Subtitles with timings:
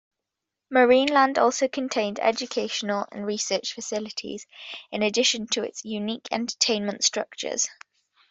[0.73, 4.47] Marineland also contained educational and research facilities
[4.89, 7.69] in addition to its unique entertainment structures.